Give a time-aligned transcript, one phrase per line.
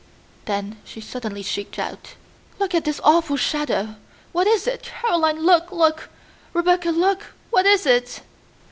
[0.45, 2.15] Then suddenly she shrieked out:
[2.57, 3.97] "Look at this awful shadow!
[4.31, 4.89] What is it?
[5.01, 6.09] Caroline, look, look!
[6.53, 7.35] Rebecca, look!
[7.51, 8.21] What is it?"